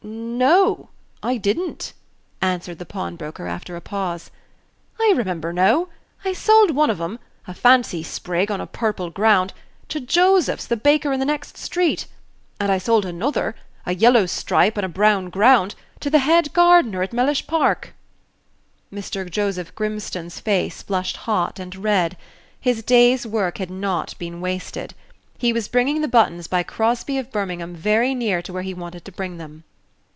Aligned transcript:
"No, 0.03 0.89
I 1.21 1.37
did 1.37 1.59
n't," 1.59 1.93
answered 2.41 2.79
the 2.79 2.87
pawnbroker, 2.87 3.45
after 3.45 3.75
a 3.75 3.81
pause. 3.81 4.31
"I 4.99 5.13
remember, 5.15 5.53
now, 5.53 5.89
I 6.25 6.33
sold 6.33 6.71
one 6.71 6.89
of 6.89 6.97
them 6.97 7.19
a 7.45 7.53
fancy 7.53 8.01
sprig 8.01 8.49
on 8.49 8.59
a 8.59 8.65
purple 8.65 9.11
ground 9.11 9.53
to 9.89 9.99
Josephs, 9.99 10.65
the 10.65 10.75
baker 10.75 11.13
in 11.13 11.19
the 11.19 11.27
next 11.27 11.57
street; 11.57 12.07
and 12.59 12.71
I 12.71 12.79
sold 12.79 13.05
another 13.05 13.53
a 13.85 13.93
yellow 13.93 14.25
stripe 14.25 14.79
on 14.79 14.83
a 14.83 14.89
brown 14.89 15.29
ground 15.29 15.75
to 15.99 16.09
the 16.09 16.19
head 16.19 16.51
gardener 16.53 17.03
at 17.03 17.13
Mellish 17.13 17.45
Park." 17.45 17.93
Mr. 18.91 19.29
Joseph 19.29 19.75
Grimstone's 19.75 20.39
face 20.39 20.81
flushed 20.81 21.17
hot 21.17 21.59
and 21.59 21.75
red. 21.75 22.17
His 22.59 22.81
day's 22.81 23.27
work 23.27 23.59
had 23.59 23.69
not 23.69 24.17
been 24.17 24.41
wasted. 24.41 24.95
He 25.37 25.53
was 25.53 25.67
bringing 25.67 26.01
the 26.01 26.07
buttons 26.07 26.47
by 26.47 26.63
Crosby 26.63 27.19
of 27.19 27.31
Birmingham 27.31 27.75
very 27.75 28.15
near 28.15 28.41
to 28.41 28.51
where 28.51 28.63
he 28.63 28.73
wanted 28.73 29.05
to 29.05 29.11
bring 29.11 29.37
them. 29.37 29.63